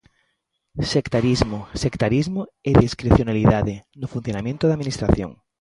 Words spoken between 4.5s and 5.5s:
da Administración.